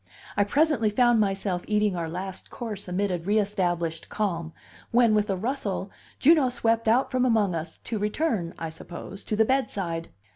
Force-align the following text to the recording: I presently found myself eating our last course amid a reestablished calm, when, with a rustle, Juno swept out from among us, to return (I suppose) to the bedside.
I 0.35 0.43
presently 0.45 0.89
found 0.89 1.19
myself 1.19 1.63
eating 1.67 1.95
our 1.95 2.09
last 2.09 2.49
course 2.49 2.87
amid 2.87 3.11
a 3.11 3.19
reestablished 3.19 4.09
calm, 4.09 4.51
when, 4.89 5.13
with 5.13 5.29
a 5.29 5.35
rustle, 5.35 5.91
Juno 6.17 6.49
swept 6.49 6.87
out 6.87 7.11
from 7.11 7.23
among 7.23 7.53
us, 7.53 7.77
to 7.83 7.99
return 7.99 8.55
(I 8.57 8.71
suppose) 8.71 9.23
to 9.25 9.35
the 9.35 9.45
bedside. 9.45 10.09